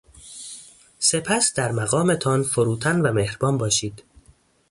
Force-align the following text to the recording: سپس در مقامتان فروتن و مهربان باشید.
سپس 0.99 1.53
در 1.55 1.71
مقامتان 1.71 2.43
فروتن 2.43 3.01
و 3.01 3.11
مهربان 3.13 3.57
باشید. 3.57 4.03